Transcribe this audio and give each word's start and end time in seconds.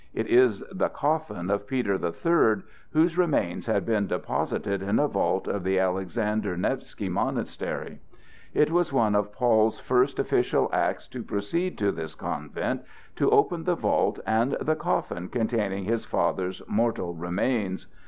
It 0.15 0.25
is 0.25 0.63
the 0.71 0.89
coffin 0.89 1.51
of 1.51 1.67
Peter 1.67 1.95
the 1.95 2.11
Third, 2.11 2.63
whose 2.89 3.19
remains 3.19 3.67
had 3.67 3.85
been 3.85 4.07
deposited 4.07 4.81
in 4.81 4.97
a 4.97 5.07
vault 5.07 5.47
of 5.47 5.63
the 5.63 5.77
Alexander 5.77 6.57
Nevski 6.57 7.07
Monastery. 7.07 7.99
It 8.55 8.71
was 8.71 8.91
one 8.91 9.13
of 9.13 9.31
Paul's 9.31 9.79
first 9.79 10.17
official 10.17 10.71
acts 10.73 11.07
to 11.09 11.21
proceed 11.21 11.77
to 11.77 11.91
this 11.91 12.15
convent, 12.15 12.81
to 13.17 13.29
open 13.29 13.65
the 13.65 13.75
vault 13.75 14.19
and 14.25 14.53
the 14.53 14.75
coffin 14.75 15.27
containing 15.29 15.83
his 15.83 16.03
father's 16.03 16.63
mortal 16.67 17.13
remains. 17.13 17.85